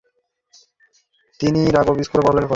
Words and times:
তিনি 1.39 1.61
রাগবি 1.75 2.03
স্কুলে 2.03 2.19
লেখাপড়া 2.19 2.35
করেন। 2.37 2.49